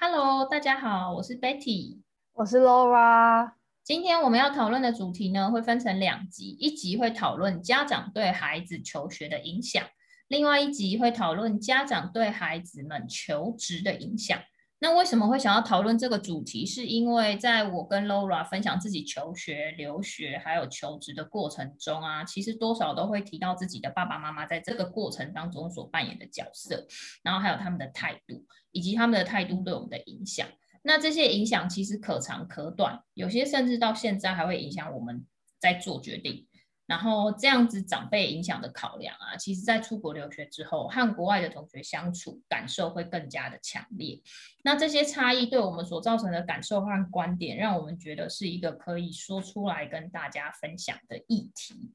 [0.00, 1.98] Hello，大家好，我是 Betty，
[2.34, 3.50] 我是 Laura。
[3.82, 9.84] 今天我们要讨论的主题呢，会分成两集，一集会讨论家长对孩子求学的影响，
[10.28, 14.38] 另外一集会讨论家长对孩子们求职的影响。
[14.80, 16.64] 那为什么会想要讨论这个主题？
[16.64, 26.86] 是因为在我跟 Laura 分享自己求学、留学还有求职的过程中啊，其实多少都会提到自己的爸爸妈妈在这个过程当中所扮演的角色，
[27.22, 30.46] 然后还有他们的态度，以及他们的态度对我们的影响。
[30.82, 35.26] 那这些影响其实可长可短，有些甚至到现在还会影响我们
[35.60, 36.47] 在做决定。
[36.88, 44.18] 然后这样子长辈影响的考量啊，其实在出国留学之后，和国外的同学相处感受会更加的强烈。
[44.64, 51.92] 那这些差异对我们所造成的感受和观点，让我们觉得是一个可以说出来跟大家分享的议题。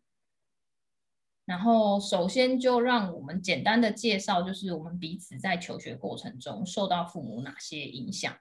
[1.45, 8.31] 然后首先就让我们简单的介绍，就是我们彼此在求学过程中受到父母哪些影响。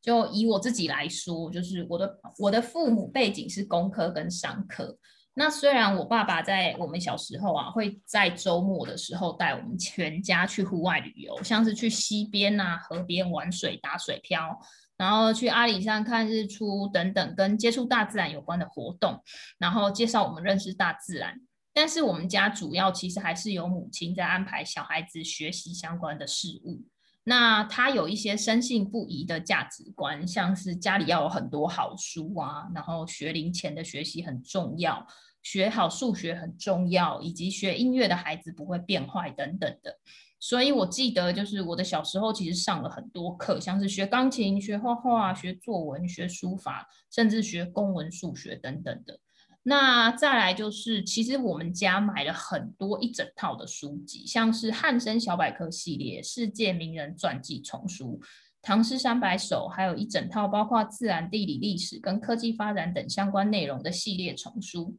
[0.00, 4.98] 就以我自己来说，就是我的我的父母背景是工科跟商科。
[5.34, 14.60] 那虽然我爸爸在我们小时候啊，会在周末的时候带我们全家去户外旅游，像是去溪边啊、河边玩水、打水漂，
[14.98, 19.22] 然后去阿里山看日出等等跟接触大自然有关的活动，
[19.56, 21.40] 然后介绍我们认识大自然。
[21.72, 26.84] 但是我们家主要其实还是由母亲在安排小孩子学习相关的事物。
[27.24, 35.06] 那他有一些深信不疑的价值观，像是家里要有很多好书啊，然后学龄前的学习很重要，
[35.42, 39.96] 学好数学很重要，以及学音乐的孩子不会变坏等等的。
[40.40, 49.20] 所以我记得，就是我的小时候其实上了很多课，像是学钢琴、学画画、学作文、学书法，甚至学公文、数学等等的。
[49.64, 58.20] 那再来就是，其实我们家买了很多一整套的书籍，像是汉生小百科系列、世界名人传记丛书、
[58.60, 64.98] 唐诗三百首，还有一整套包括自然、地理、历史跟科技发展等相关内容的系列丛书。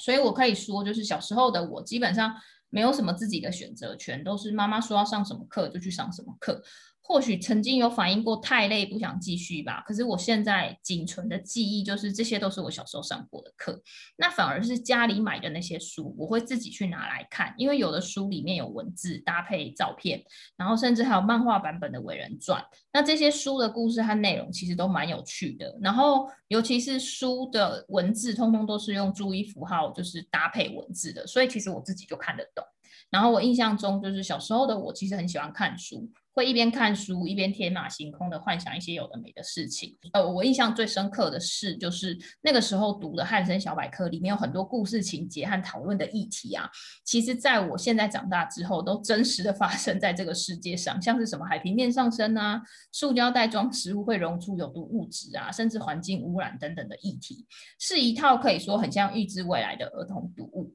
[0.00, 2.34] 所以我可以说，就是小时候的我基本上
[2.70, 6.60] 没有什么自己的选择权，都是妈妈说要上什么课就去上什么课。
[7.08, 13.80] 或许曾经有反映过太累不想继续吧，可是我现在仅存的记忆就是这些都是我小时候上过的课，
[14.16, 20.20] 那反而是家里买的那些书，我会自己去拿来看，因为有的书里面有文字搭配照片，
[20.56, 22.60] 然后甚至还有漫画版本的伟人传，
[22.92, 32.64] 那这些书的故事和内容其实都蛮有趣的，然后尤其是书的文字，通通都是用注意符号就是搭配文字的，所以其实我自己就看得懂。
[33.10, 36.10] 然后我印象中就是小时候的我其实很喜欢看书。
[36.36, 39.96] 会一边看书一边天马行空的幻想一些有的没的事情。
[40.12, 46.68] 呃，我印象最深刻的是，就是那个时候读的汉森小百科里面有很多故事情节和讨论的议题啊。
[47.06, 52.60] 其实，在我现在长大之后，都真实的发生在这个世界上，像是什么海平面上升啊，
[52.92, 57.46] 塑胶袋装食物会溶出有毒物质啊，甚至环境污染等等的议题，
[57.80, 60.74] 是一套可以说很像预知未来的儿童读物，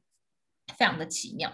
[0.76, 1.54] 非常的奇妙。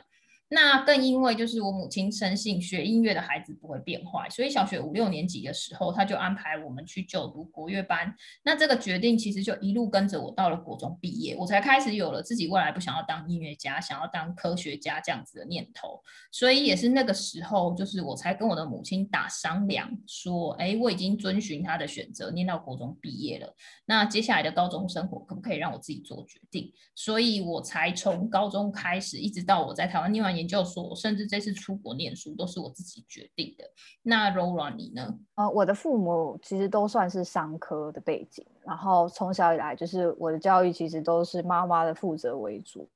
[0.49, 8.15] 那更因为就是我母亲深信学音乐的孩子不会变坏，所以小学五六年级的时候，他就安排我们去就读国乐班。
[8.43, 16.01] 那这个决定其实就一路跟着我到了国中毕业，我才开始有了自己未来不想要当音乐家，想要当科学家这样子的念头。
[16.31, 23.53] 所以也是那个时候，就是我才跟我的母亲打商量，说，哎，我已经遵循他的选择，念到国中毕业了。
[23.85, 26.71] 那接下来的高中生活可不可以让我自己做决定？
[26.95, 30.36] 所以我才从高中开始，一直到我在台湾念完。
[30.37, 33.65] 研究所，甚至这次出国念书都是我自己决定的。
[34.03, 35.17] 那 Laura 你呢？
[35.35, 42.87] 呃，我的父母其实都算是商科的背景，然后从小以来就是我的教育其实都是妈妈的负责为主，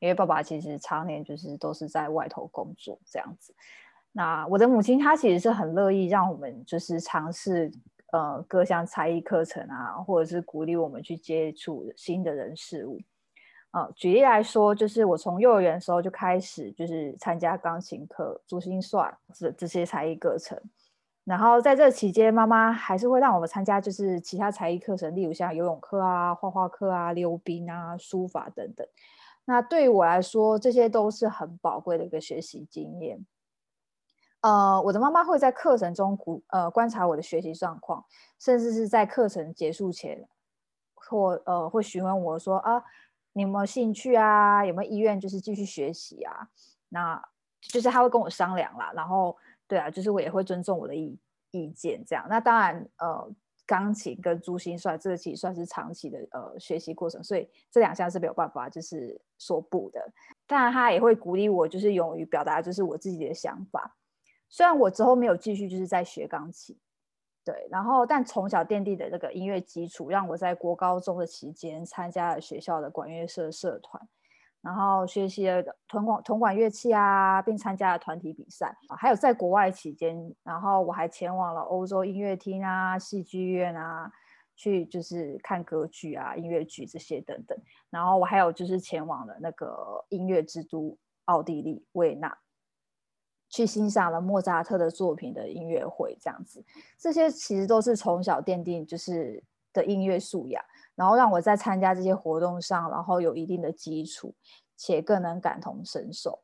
[0.00, 3.54] 因为爸爸其实常年就是都是在外头工作这样子。
[4.12, 7.70] 那我的母亲她其实是很乐意让我们就是尝试
[8.10, 12.98] 呃各项才艺课程啊，或者是鼓励我们去接触新的人事物。
[13.70, 20.58] 呃，举例来说，就是我从幼儿园的时候就开始，就是参加钢琴课、珠心算这这些才艺课程。
[21.24, 28.86] 然后在这期间，妈妈还是会让我们参加，就是其他才艺课程，例如像游泳课啊、画画课啊、溜冰啊、书法等等。
[29.44, 33.26] 那对于我来说，这些都是很宝贵的一个学习经验。
[34.40, 38.02] 呃，我的妈妈会在课程中观呃观察我的学习状况，
[38.38, 40.26] 甚至是在课程结束前，
[40.94, 42.82] 或呃会询问我说啊。
[43.38, 44.66] 你有没有兴趣啊？
[44.66, 46.48] 有没有意愿就是继续学习啊？
[46.88, 47.22] 那
[47.60, 48.92] 就是他会跟我商量啦。
[48.96, 49.36] 然后，
[49.68, 51.16] 对啊，就是我也会尊重我的意
[51.52, 52.26] 意见这样。
[52.28, 53.32] 那当然，呃，
[53.64, 60.04] 钢琴跟珠心算这个其实算是长期的呃学习过程，所以这两项是没有办法就是说不的。
[60.44, 63.96] 当然，他也会鼓励我，就是勇于表达就是我自己的想法。
[64.48, 66.76] 虽然我之后没有继续就是在学钢琴，
[67.48, 74.06] 对，然后但从小奠定的这个音乐基础，让我在国高中的期间参加了学校的管乐社社团，
[74.60, 78.76] 然后学习了铜管铜管乐器啊，并参加了团体比赛。
[78.88, 84.12] 啊还有在国外期间，然后我还前往了欧洲音乐厅啊、戏剧院啊，
[84.54, 87.58] 去就是看歌剧啊、音乐剧这些等等。
[87.88, 92.36] 然后我还有就是前往了那个音乐之都奥地利维也纳。
[93.48, 96.64] 去欣赏了莫扎特的作品的音乐会，这样子，
[96.98, 99.42] 这些其实都是从小奠定就是
[99.72, 100.62] 的音乐素养，
[100.94, 104.34] 然后让我在参加这些活动上，然后有一定的基础，
[104.76, 106.42] 且更能感同身受。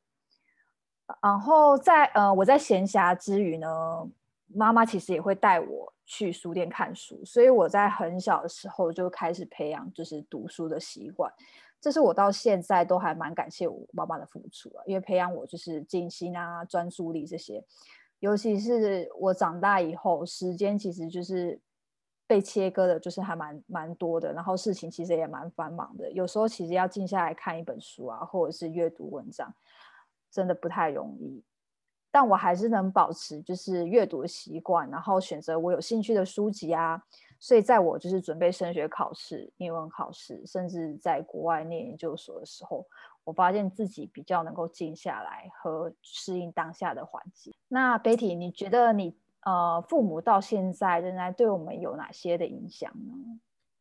[1.21, 3.69] 然后在呃我在闲暇之余呢，
[4.47, 11.31] 妈妈其实也会带我去书店看书，所以我在很小的时候就开始培养就是读书的习惯。
[11.85, 17.63] 这是我到现在都还蛮感谢我妈妈的付出啊，因为培养我就是静心啊、专注力这些，
[18.21, 21.61] 尤其是我长大以后，时间其实就是
[22.27, 29.55] 被切割的，就是还蛮蛮多的，然后事情其实也蛮繁忙的，有时候其实要静下来看一本书啊，或者是阅读文章，
[30.31, 31.45] 真的不太容易。
[32.11, 37.05] 但我还是能保持就是阅读习惯，然后选择我有兴趣的书籍啊。
[37.46, 42.87] 所以在我就是准备升学考试、英文考试，甚至在国外念研究所的时候，
[43.23, 47.55] 我发现自己比较能够静下来和适应当下的环境。
[47.69, 53.12] 那 Betty，你觉得你呃父母到现在仍然对我们有哪些的影响呢？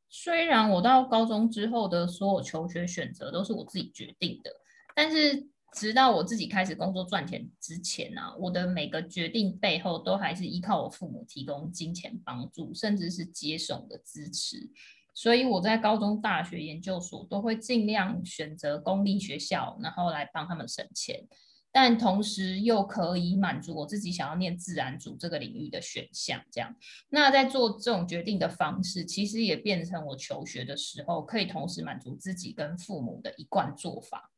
[0.09, 4.51] 虽然我到高中之后的所有求学选择都是我自己决定的，
[4.93, 5.47] 但是。
[5.75, 14.69] 直到我自己开始工作赚钱之前呢，我的每个决定背后都还是依靠我父母提供金钱帮助，甚至是接送的支持。
[15.15, 21.27] 所以我在高中、大学、研究所都会尽量选择公立学校，然后来帮他们省钱，
[21.71, 26.43] 但同时又可以满足我自己想要念自然组这个领域的选项。
[26.51, 26.75] 这样，
[27.09, 34.31] 那在做这种决定的方式，其实也变成我求学的时候可以同时满足自己跟父母的一贯做法。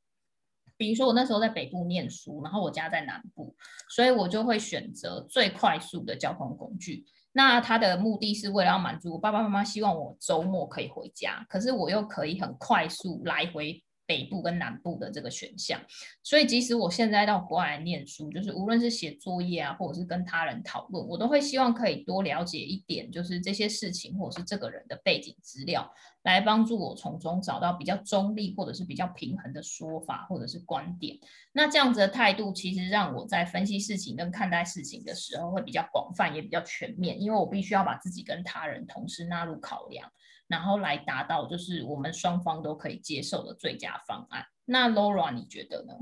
[0.77, 3.56] 比如说我那时候在北部念书，然后我家在南部，
[3.89, 7.06] 所以我就会选择最快速的交通工具。
[7.31, 13.83] 那它的目的是为了要满足我爸爸妈妈希望我周末可以回家，可是我又可以很快速来回。
[14.06, 15.81] 北部跟南部的这个选项，
[16.24, 25.92] 所以即使我现在到国外来念书，就是无论是写作业啊，或者是跟他人讨论，我都会希望可以多了解一点，就是这些事情或者是这个人的背景资料，
[26.24, 31.18] 来帮助我从中找到比较中立或者是比较平衡的说法或者是观点。
[31.51, 40.12] 那这样子的态度，其实让我在分析事情跟看待事情的时候会比较广泛，也比较全面，因为我必须要把自己跟他人同时纳入考量。
[40.48, 44.46] 然后来达到就是我们双方都可以接受的最佳方案。
[44.66, 45.94] 那 Laura，你觉得呢？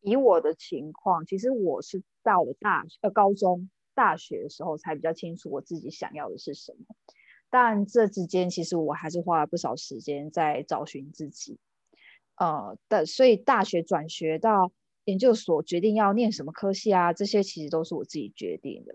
[0.00, 6.94] 以我的情况，其实我是到了大呃高中、大学的时候才比较清楚我自己想要的是什么。
[7.50, 11.58] 但这之间其实我还是花了不少时间在找寻自己。
[12.36, 14.72] 呃的，所以大学转学到
[15.04, 18.94] 研究所，决定要念什么科系啊，这些其实都是我自己决定的。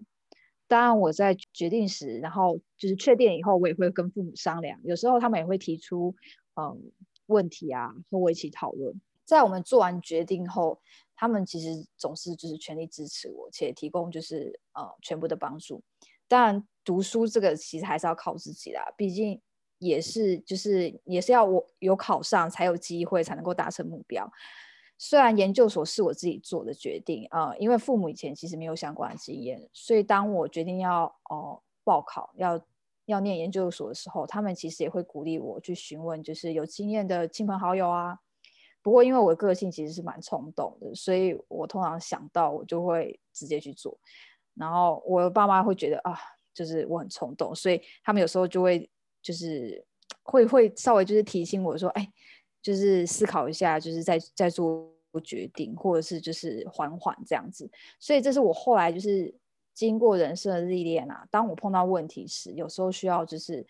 [0.71, 4.79] 当然，我在决定时，然后就是确定以后，我也会跟父母商量。
[4.85, 6.15] 有时候他们也会提出
[6.55, 6.93] 嗯
[7.25, 9.01] 问题啊，和我一起讨论。
[9.25, 10.79] 在我们做完决定后，
[11.13, 15.83] 他们其实总是就是全力支持我，且提供就是呃全部的帮助。
[16.29, 19.41] 当然，读书这个其实还是要靠自己啦，毕竟
[19.77, 24.31] 也是就是也是要我有考上才有机会，才能够达成目标。
[25.03, 32.63] 虽然研究所是我自己做的决定啊，因为父母以前其实没有相关的经验，所以当我决定要哦报考要
[33.05, 38.19] 要念研究所的时候，他们其实也会鼓励我去询问就是有经验的亲朋好友啊。
[38.83, 43.97] 不过因为我的个性其实是蛮冲动的，所以我通常想到我就会直接去做。
[44.53, 46.15] 然后我爸妈会觉得啊，
[46.53, 48.87] 就是我很冲动，所以他们有时候就会
[49.23, 49.83] 就是
[50.21, 52.07] 会会稍微就是提醒我说，哎。
[52.61, 57.69] 就是思考一下，就是在在做决定，或者是就是缓缓这样子。
[57.99, 59.33] 所以这是我后来就是
[59.73, 61.27] 经过人生的历练啊。
[61.31, 63.65] 当我碰到问题时，有时候需要就是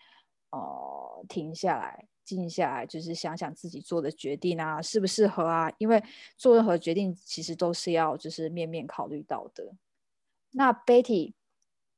[0.50, 5.72] 呃停下来，静下来，就是想想自己做的决定啊适不适合啊。
[5.78, 6.02] 因为
[6.36, 9.72] 做任何决定其实都是要就是面面考虑到的。
[10.52, 11.32] 那 Betty，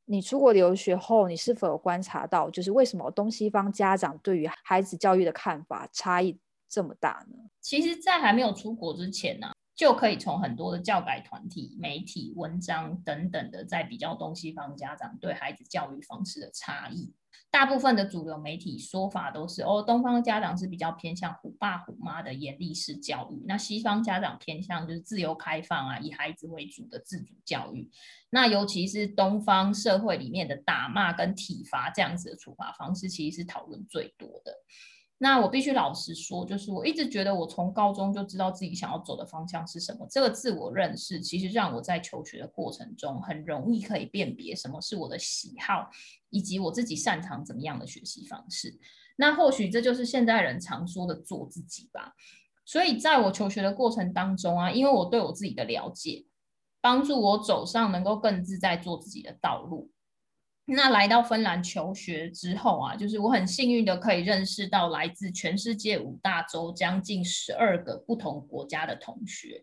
[0.05, 6.39] 你出国留学后，你是否有观察到，就是为什么东西方家长对于孩子教育的看法差异？
[6.68, 7.37] 这么大呢？
[7.61, 17.14] 其实，在还没有出国之前呢，就可以从很多的教改团体、媒体、文章等等的，在比较东西方家长对孩子教育方式的差异。
[17.50, 27.88] 大部分的主流媒体说法都是哦，东方家长是比较偏向虎爸虎妈的严厉式教育，那西方家长偏向就是自由开放啊，以孩子为主的自主教育。
[28.30, 34.52] 那尤其是东方社会里面的打骂跟体罚这样子的处罚方式，其实是讨论最多的。
[35.25, 40.07] 那我必须老实说，就是我一直觉得我从高中就知道自己想要走的方向是什么。
[40.11, 45.88] 这个自我认识其实让我在求学的过程中很容易可以辨别什么是我的喜好，
[46.28, 48.78] 以及我自己擅长怎么样的学习方式。
[49.16, 52.12] 那或许这就是现代人常说的做自己吧。
[52.66, 56.26] 所以在我求学的过程当中啊，因为我对我自己的了解，
[56.83, 59.90] 帮助我走上能够更自在做自己的道路。
[60.66, 69.62] 那来到芬兰求学之后啊，就是我很幸运的可以认识到来自全世界五大洲将近十二个不同国家的同学。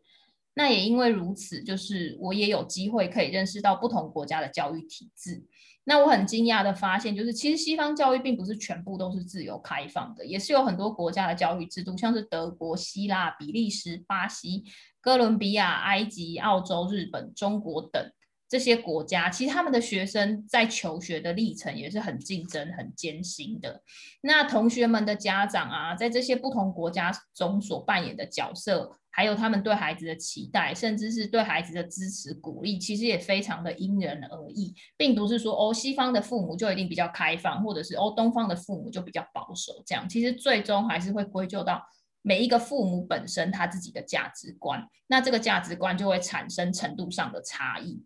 [0.53, 5.43] 那也因为如此，就是我也有机会可以认识到不同国家的教育体制。
[5.85, 14.63] 那我很惊讶的发现，就是其实西方教育并不是全部都是自由开放的，也是有很多国家的教育制度，像是德国、希腊、比利时、巴西、
[14.99, 18.11] 哥伦比亚、埃及、澳洲、日本、中国等。
[18.51, 23.81] 这些国家其实他们的学生在求学的历程也是很竞争、很艰辛的。
[24.19, 39.81] 那同学们的家长啊，在这些不同国家中所扮演的角色，还有他们对孩子的期待，甚至是对孩子的支持、鼓励，其实也非常的因人而异，并不是说哦，西方的父母就一定比较开放，或者是哦，东方的父母就比较保守。
[39.85, 41.81] 这样其实最终还是会归咎到
[42.21, 48.03] 每一个父母本身他自己的价值观，那这个价值观就会产生程度上的差异。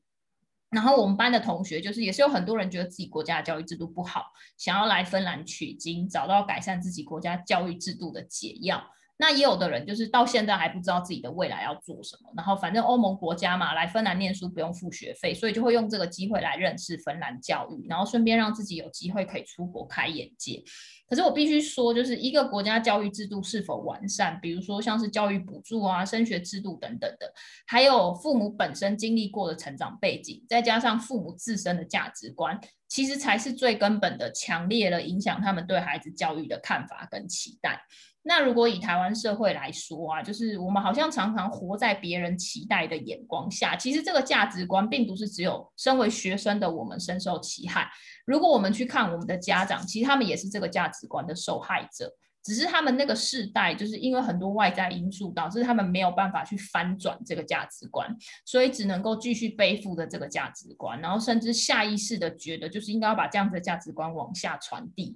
[0.76, 4.26] 然后我们班的同学就是也是有很多人觉得自己国家的教育制度不好，
[4.58, 8.84] 想要来芬兰取经，找到改善自己国家教育制度的解药。
[9.18, 20.62] 那也有的人就是到现在还不知道自己的未来要做什么，然后反正欧盟国家嘛，来芬兰念书不用付学费，所以就会用这个机会来认识芬兰教育，然后顺便让自己有机会可以出国开眼界。
[21.08, 27.32] 可是我必须说，就是一个国家教育制度是否完善，比如说像是教育补助啊、升学制度等等的，
[27.68, 37.82] 还有父母本身经历过的成长背景，再加上父母自身的价值观，其实才是最根本的，强烈的影响他们对孩子教育的看法跟期待。
[38.28, 47.88] 那如果以台湾社会来说啊，就是我们好像常常活在别人期待的眼光下，其实这个价值观并不是只有身为学生的我们深受其害。
[48.26, 52.12] 如果我们去看我们的家长，其实他们也是这个价值观的受害者，
[52.44, 58.10] 只是他们那个世代就是因为很多外在因素导致他们没有办法去翻转这个价值观，
[58.44, 65.16] 所以只能够继续背负着这个价值观，然后甚至下意识的觉得就是应该要把这样子的价值观往下传递。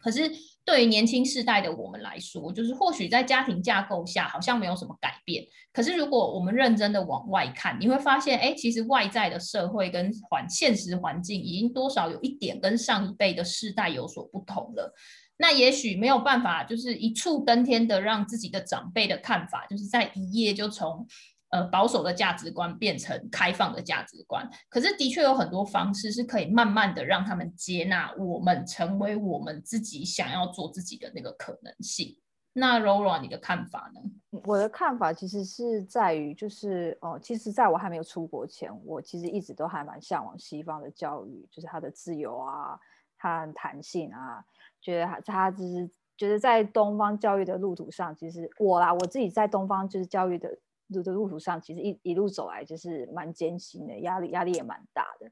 [0.00, 0.30] 可是
[0.64, 5.44] 对于年轻世代的我们来说，就是或许在家庭架构下好像没有什么改变。
[5.72, 14.92] 可是如果我们认真的往外看，你会发现，哎，其实外在的社会跟环现实环境已经多少有一点跟上一辈的世代有所不同了。
[15.36, 21.06] 那也许没有办法，就是一触登天的让自己的长辈的看法，就是在一夜就从。
[21.50, 32.18] 呃，保守的价值观变成开放的价值观，可是的确有很多方式是可以慢慢的让他们接纳我们，成为我们自己想要做自己的那个可能性。
[32.52, 34.00] 那 Rora，你的看法呢？
[34.44, 42.76] 我的看法其实是在于，就是哦，其实在我还没有出国前，我其实一直都还蛮向往西方的教育，就是它的自由啊，
[43.16, 44.44] 它弹性啊，
[44.80, 50.58] 觉得它就是觉得在东方教育的路途上，其实我啦，我自己在东方就是教育的。
[50.88, 55.30] 路的路途上，其实一一路走来就是蛮艰辛的，压力压力也蛮大的。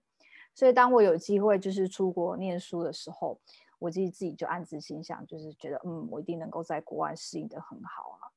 [0.54, 3.38] 所以当我有机会就是出国念书的时候，
[3.78, 8.30] 我自己自己就暗自心想，就是觉得嗯，我一定能够在国外适应的很好啊。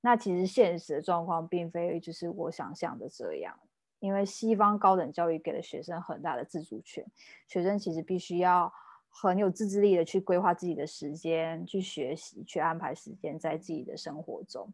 [0.00, 3.58] 那其实现实的状况并非就是我想象的这样，
[3.98, 7.04] 因为西方高等教育给了学生很大的自主权，
[7.46, 8.72] 学生其实必须要
[9.08, 14.72] 很有自制力的去规划自己的时间，去学习，去安排时间在自己的生活中。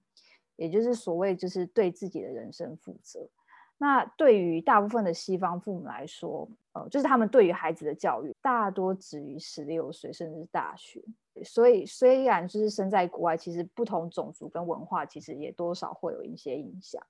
[0.57, 3.29] 也就是所谓，就是对自己的人生负责。
[3.77, 11.03] 那对于大部分的西方父母来说，呃，就是他们对于孩子的教育大多止于十六岁，甚至是大学。
[11.45, 17.03] 所以虽然就是身在国外，其实不同种族跟文化其实也多少会有一些影响。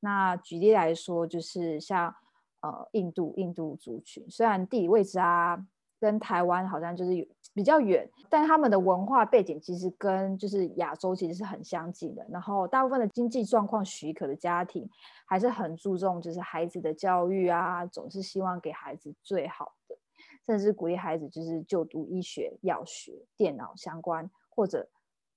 [0.00, 2.12] 那举例来说，就是像
[2.60, 5.64] 呃印度印度族群，虽然地理位置啊。
[6.02, 12.26] 跟台湾好像就是有比较远，但他们的文化背景其实跟就是亚洲其实是很相近的。
[12.28, 14.90] 然后大部分的经济状况许可的家庭，
[15.24, 19.96] 还是很注重就是孩子的教育啊，总是希望给孩子最好的，
[20.44, 24.88] 甚至鼓励孩子就是就读医学、药学、电脑相关或者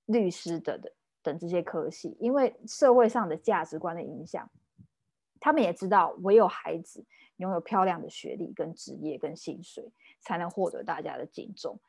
[0.07, 0.91] 律师的的
[1.21, 4.49] 等这些科系，因为社会上的价值观的影响，
[5.39, 7.05] 他们也知道唯有孩子
[7.37, 9.91] 拥有漂亮的学历、跟职业、跟薪水，
[10.25, 11.79] 才能获得大家的敬重。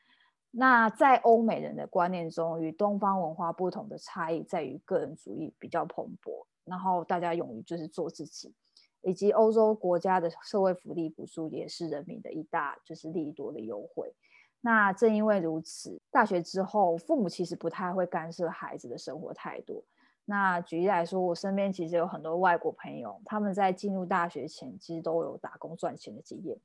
[0.52, 8.54] 那在欧美人的观念中，与东方文化不同的差异在于个人主义比较蓬勃，然后大家勇于就是做自己，
[9.02, 14.14] 以及欧洲国家的社会福利补助也是人民的一大就是利多的优惠。
[14.62, 19.84] 那正因为如此，大学之后，父母其实不太会干涉孩子的生活态度。
[20.24, 26.58] 那举例来说，我身边其实有很多外国朋友，他们在进入大学前，其实都有打工赚钱的经验。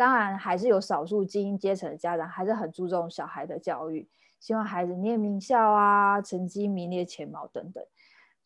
[0.00, 7.84] 当然，还是有少数精英阶层的家长还是很注重小孩的教育，希望孩子念名校啊，成绩名列前茅等等。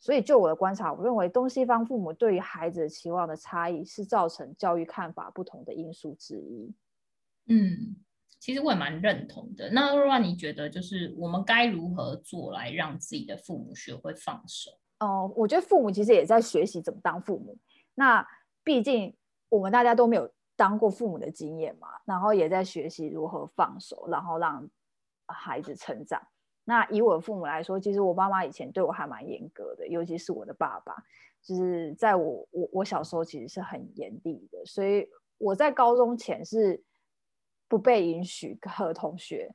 [0.00, 6.74] 所以，就我的观察，我认为东西方父母对于孩子的期望的差异，是造成教育看法不同的因素之一。
[7.46, 7.94] 嗯，
[8.40, 9.70] 其实我也蛮认同的。
[9.70, 14.72] 那若若你觉得，就是我们该如何做来让自己的父母学会放手？
[14.98, 17.56] 哦，我觉得父母其实也在学习怎么当父母。
[17.94, 18.26] 那
[18.64, 19.14] 毕竟
[19.48, 20.28] 我们大家都没有。
[20.56, 24.68] 当过父母的经验嘛，然后也在学习如何放手，然后让
[25.26, 26.20] 孩子成长。
[26.64, 30.94] 那以我的父母来说，其实我妈妈以前对我还蛮严格的，尤其是我的爸爸，
[31.42, 35.06] 就是在我我我小时候其实是很严厉的，所以
[35.38, 36.82] 我在高中前是
[37.68, 39.54] 不被允许和同学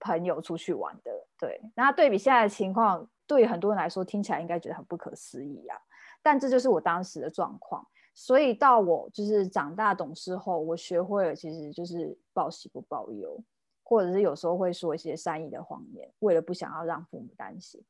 [0.00, 1.10] 朋友出去玩的。
[1.38, 5.78] 对，那对比现在的情况，对于很多人来说听起来应该觉得很不可思议啊，
[6.22, 7.86] 但这就是我当时的状况。
[8.14, 13.42] 所以到我就是长大懂事后，我学会了其实就是报喜不报忧，
[13.82, 17.82] 或者是有时候会说一些善意的谎言，为了不想要让父母担心。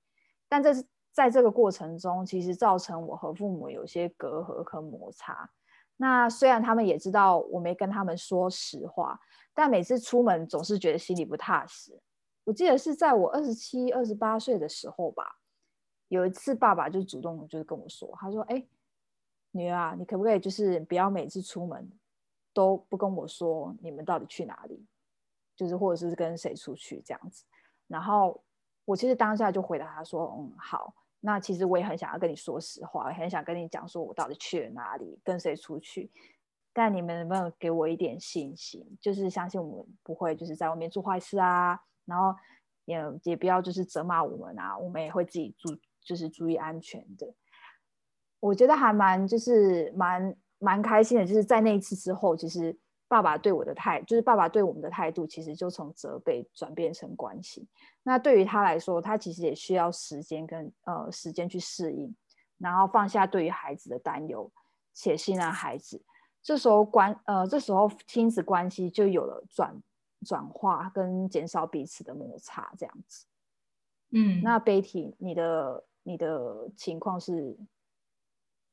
[0.48, 5.50] 但这是在这个过程中，其实造成我和父母有些隔阂和摩擦。
[5.96, 9.18] 那虽然他们也知道我没跟他们说实话，
[9.52, 12.00] 但每次出门总是觉得心里不踏实。
[12.44, 15.24] 我记得是在我二十七、二十八岁的时候吧，
[16.06, 18.64] 有一次爸爸就主动就是跟我说，他说：“哎。”
[19.52, 21.90] 女儿啊，你可不可以就是不要每次出门
[22.52, 24.84] 都不跟我说你们到底去哪里，
[25.54, 27.44] 就是或者是跟谁出去这样子。
[27.86, 28.42] 然后
[28.84, 30.94] 我其实当下就回答他说：“嗯，好。
[31.24, 36.10] 那其实我也很想要跟你说实话，很想跟你讲说我到底去了哪里，跟谁出去。
[36.72, 41.78] 但你们能不能给我一点信心，就是相信我们不会就是在外面做坏事啊？
[42.06, 42.34] 然后
[42.86, 45.68] 也也不要就是责骂我们啊，我们也会自己注
[46.00, 47.32] 就是注意安全的。”
[48.42, 52.76] 我觉得还蛮就是蛮蛮开心的，就是在那一次之后，其实
[53.06, 57.64] 爸爸对我的态，就是爸爸对我们的态度，其实就从责备转变成关心。
[58.02, 62.12] 那对于他来说，他其实也需要时间跟呃时间去适应，
[62.58, 64.50] 然后放下对于孩子的担忧，
[64.92, 66.02] 且信任孩子。
[66.42, 69.80] 这时候关呃这时候亲子关系就有了转
[70.26, 73.24] 转化跟减少彼此的摩擦这样子。
[74.10, 77.56] 嗯，那 Betty，你的你的情况是？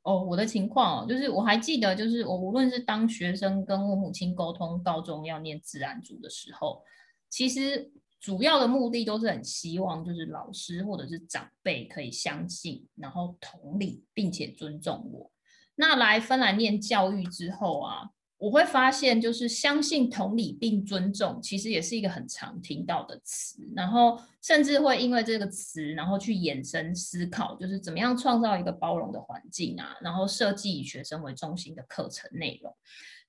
[0.03, 6.83] 哦，我的情况哦，就是我还记得，就是我无论是当学生跟我母亲沟通高中要念自然组的时候，
[7.29, 15.31] 其实主要的目的都是很希望，就是老师或者是长辈可以相信，然后同理，并且尊重我。
[15.75, 18.09] 那来芬兰念教育之后啊。
[18.39, 23.61] 我会发现，就是相信、同理并尊重，其实也是一个很常听到的词。
[23.75, 32.73] 然后，甚至会因为这个词，然后去衍生思考，就是怎么样创造一个包容的环境啊，然后设计以学生为中心的课程内容。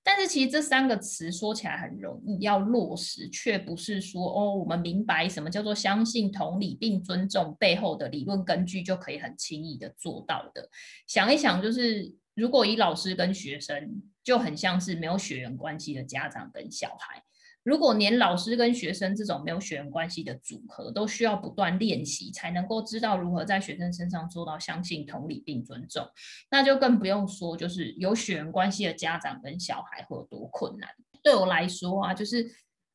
[0.02, 10.70] 但是，其实这三个词说起来很容易，要落实却不是说哦，我们明白什么叫做相信、同理并尊重背后的理论根据就可以很轻易的做到的。
[11.06, 14.02] 想一想，就是如果以老师跟学生。
[14.22, 17.24] 就很像是没有血缘关系的家长跟小孩，
[17.62, 26.06] 如果连老师跟学生这种没有血缘关系的组合都需要不断练习，才能够知道如何在学生身上做到相信、同理并尊重，
[26.50, 30.90] 那就更不用说就是有血缘关系的家长跟小孩会有多困难。
[31.22, 32.46] 对我来说啊，就是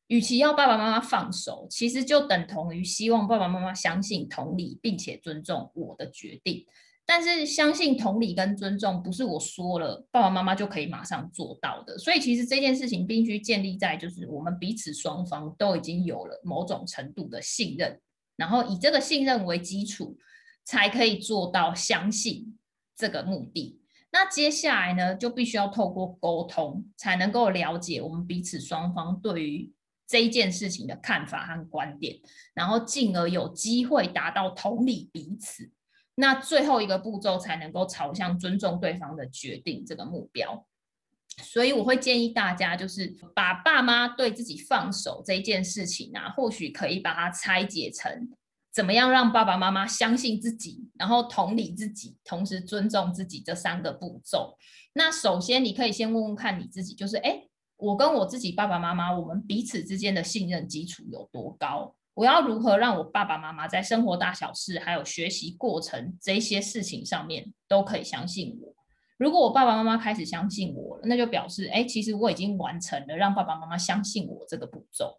[0.06, 6.64] 与其要爸爸妈妈放手，其实就等同于希望爸爸妈妈相信、同理并且尊重我的决定。
[7.08, 18.00] 但是相信同理跟尊重不是我说了爸爸妈妈就可以马上做到的，所以其实这件事情必须建立在就是我们彼此双方都已经有了某种程度的信任，
[18.36, 20.18] 然后以这个信任为基础，
[20.64, 22.58] 才可以做到相信
[22.96, 23.80] 这个目的。
[24.10, 29.72] 那接下来呢，就必须要透过沟通，才能够了解我们彼此双方对于
[30.08, 32.18] 这一件事情的看法和观点，
[32.52, 35.70] 然后进而有机会达到同理彼此。
[36.16, 40.66] 那最后一个步骤才能够朝向尊重对方的决定这个目标，
[41.42, 48.30] 所以我会建议大家，就是把爸妈对自己放手这一件事情啊，或许可以把它拆解成
[48.72, 54.56] 怎么样让爸爸妈妈相信自己，然后同理自己，同时尊重自己这三个步骤。
[54.94, 57.42] 那首先，你可以先问问看你自己，就是哎，
[57.76, 61.94] 我跟我自己爸爸妈妈，我们彼此之间的信任基础有多高？
[62.16, 68.74] 我要如何让我爸爸妈妈在生活大小事，还有学习过程这些事情上面都可以相信我？
[69.18, 75.18] 如果我爸爸妈妈开始相信我了，那就表示哎，其实我已经完成了让爸爸妈妈相信我这个步骤。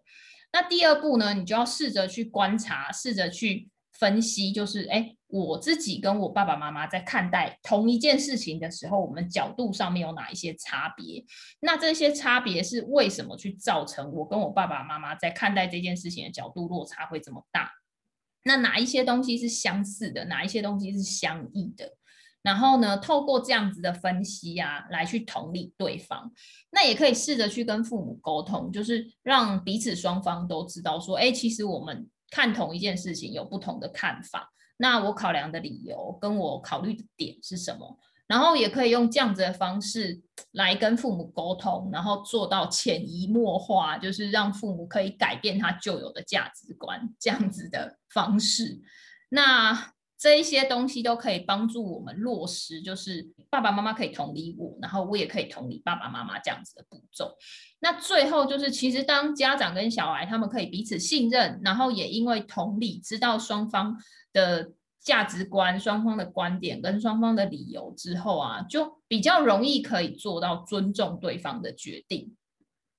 [0.52, 1.36] 那第二步呢？
[1.36, 11.24] 你就要试着去观察，试着去分析，就是哎，我自己跟我爸爸妈妈在看待同一件事情的时候，我们角度上面有哪一些差别？
[11.60, 17.72] 那这些差别是为什么去造成我跟我爸爸妈妈在看待这件事情的角度落差会这么大？
[18.44, 20.24] 那哪一些东西是相似的？
[20.26, 21.92] 哪一些东西是相异的？
[22.42, 26.32] 然后呢，透过这样子的分析啊，来去同理对方。
[26.72, 34.54] 那也可以试着去跟父母沟通，就是让彼此双方都知道说，哎，其实我们看同一件事情有不同的看法。
[34.78, 38.00] 那我考量的理由跟我考虑的点是什么？
[38.28, 48.82] 然后也可以用这样子的方式来跟父母沟通，然后做到潜移默化，就是让父母可以改变他旧有的价值观这样子的方式。
[49.30, 49.94] 那。
[50.18, 57.38] 这一些东西都可以帮助我们落实，就是爸爸妈妈可以同理我，然后我也可以同理爸爸妈妈这样子的步骤。
[57.80, 63.96] 那最后就是，其实当家长跟小孩他们可以彼此信任，然后也因为同理知道双方
[64.34, 72.36] 的价值观、双方的观点跟双方的理由之后啊，就比较容易可以做到尊重对方的决定。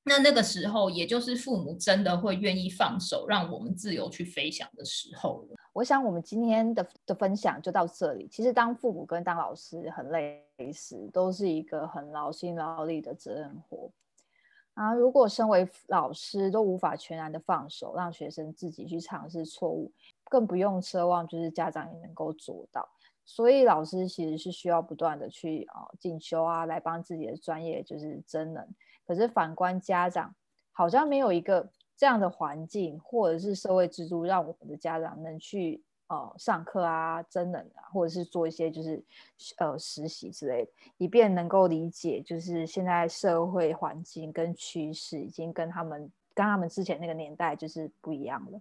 [0.05, 5.58] 那那个时候，也就是父母真的会愿意放手，让我们自由去飞翔的时候了。
[5.79, 8.27] 我想，我们今天的的分享就到这里。
[8.27, 13.89] 其实，当父母跟当老师很累时，都是一个很劳心劳力的责任活。
[14.75, 19.93] 啊，如果身为老师都无法全然的放手，让学生自己去尝试错误，
[20.25, 22.89] 更不用奢望就是家长也能够做到。
[23.25, 28.69] 所以，老师其实是需要不断的去啊进修啊，来帮自己的专业就是增能。
[29.07, 30.35] 可是反观家长，
[30.73, 39.03] 好像没有一个这样的环境，或者是社会制度，让我们的家长能去呃上课啊、真人啊，或者是做一些就是
[39.57, 48.61] 呃实习之类的，以便能够理解，就是现在社会环境跟趋势已经跟他们跟他们之前那个年代就是不一样了。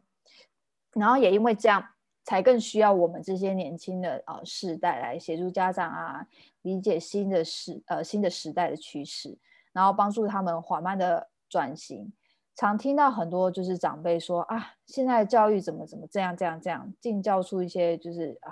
[0.94, 1.88] 然后也因为这样，
[2.24, 6.28] 才更需要我们这些年轻的呃世代来协助家长啊，
[6.64, 9.38] 理解新的时呃新的时代的趋势。
[9.74, 12.12] 然后帮助他们缓慢的转型，
[12.58, 18.52] 常听到很多就是长辈说啊，现在教育怎么怎么这样这样这样，尽教出一些就是啊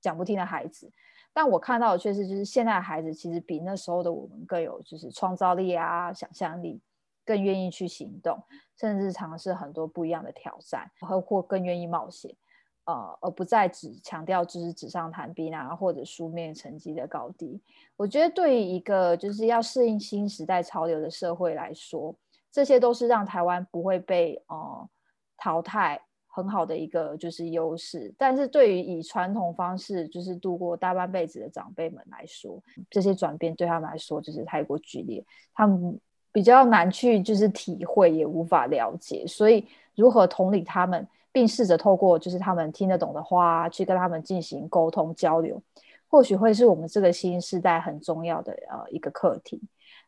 [0.00, 0.90] 讲不听的孩子。
[1.30, 6.80] 但我看到的却是，就是现在的孩子其实比那时候的我们更有就是创造力啊、想象力，
[7.22, 8.42] 更愿意去行动，
[8.80, 12.34] 甚至尝试很多不一样的挑战，或或更愿意冒险。
[12.86, 17.60] 呃，而不再只强调就是纸上谈兵啊，或者书面成绩的高低。
[17.96, 22.14] 我觉得对于一个就是要适应新时代潮流的社会来说，
[22.54, 24.88] 这些都是让台湾不会被呃
[25.36, 28.14] 淘汰很好的一个就是优势。
[28.16, 35.98] 但是对于以传统方式就是度过大半辈子的长辈们来说，这些转变对他们来说就是太过剧烈，他们
[36.30, 39.26] 比较难去就是体会，也无法了解。
[39.26, 41.04] 所以如何同理他们？
[41.34, 45.60] 并试着透过就是他们听得懂的话去跟他们进行沟通交流，
[46.06, 49.60] 或许会是我们这个新时代很重要的呃一个课题。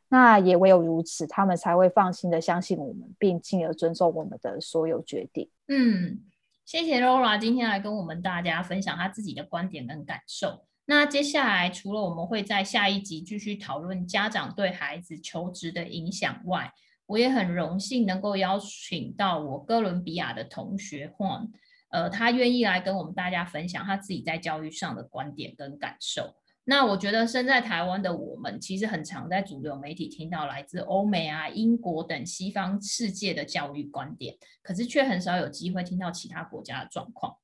[0.08, 5.50] 那也唯有如此，他们才会放心的相信我们，并进而尊重我们的所有决定。
[5.68, 6.20] 嗯，
[6.64, 10.64] 谢谢 Laura 今天来跟我们大家分享他自己的观点跟感受。
[10.84, 16.72] 那接下来除了我们会在下一集继续讨论家长对孩子求职的影响外，
[17.06, 21.50] 我也很荣幸能够邀请到我哥伦比亚的同学 Juan，
[21.90, 26.36] 呃，他愿意来跟我们大家分享他自己在教育上的观点跟感受。
[26.68, 37.36] 那我觉得身在台湾的我们，其实很常在主流媒体听到来自欧美啊、英国等西方世界的教育观点，可是却很少有机会听到其他国家的状况。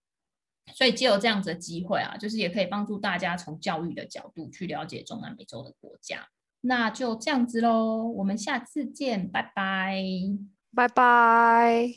[0.74, 6.28] 所以，借有这样子的机会啊，就是也可以帮助大家从教育的角度去了解中南美洲的国家。
[6.60, 10.02] 那就这样子喽，我们下次见，拜拜，
[10.74, 11.94] 拜拜。